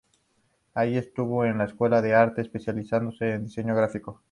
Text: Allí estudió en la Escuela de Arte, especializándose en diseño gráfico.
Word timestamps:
Allí 0.73 0.97
estudió 0.97 1.45
en 1.45 1.59
la 1.59 1.65
Escuela 1.65 2.01
de 2.01 2.15
Arte, 2.15 2.41
especializándose 2.41 3.33
en 3.33 3.43
diseño 3.43 3.75
gráfico. 3.75 4.19